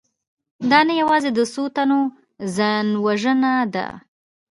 [0.69, 1.99] دا نه یوازې د څو تنو
[2.55, 3.87] ځانوژنه ده